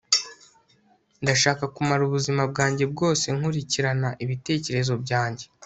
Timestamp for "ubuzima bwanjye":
2.07-2.83